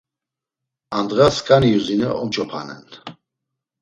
“A 0.97 0.97
ndğa 1.03 1.27
sǩani 1.35 1.69
yuzine 1.73 2.09
omç̌opanen.” 2.21 2.85